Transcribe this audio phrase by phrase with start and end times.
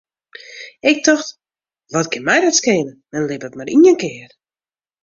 [0.89, 1.29] Ik tocht,
[1.93, 4.31] wat kin my dat skele, men libbet mar ien kear.